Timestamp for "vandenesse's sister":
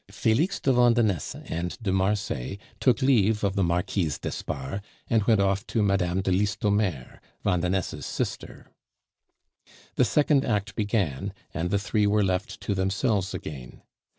7.43-8.71